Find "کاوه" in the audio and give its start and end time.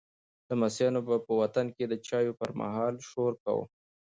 3.43-3.65